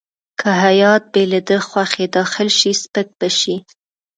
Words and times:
که 0.39 0.49
هیات 0.63 1.03
بې 1.13 1.23
له 1.31 1.39
ده 1.47 1.57
خوښې 1.67 2.05
داخل 2.17 2.49
شي 2.59 2.71
سپک 2.81 3.07
به 3.19 3.29
شي. 3.39 3.55